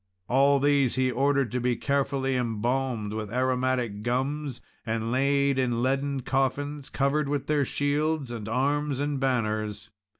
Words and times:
All 0.27 0.57
these 0.59 0.95
he 0.95 1.11
ordered 1.11 1.51
to 1.51 1.59
be 1.61 1.75
carefully 1.75 2.35
embalmed 2.35 3.13
with 3.13 3.31
aromatic 3.31 4.01
gums, 4.01 4.59
and 4.83 5.11
laid 5.11 5.59
in 5.59 5.83
leaden 5.83 6.21
coffins, 6.21 6.89
covered 6.89 7.29
with 7.29 7.45
their 7.45 7.65
shields 7.65 8.31
and 8.31 8.49
arms 8.49 8.99
and 8.99 9.19
banners. 9.19 9.91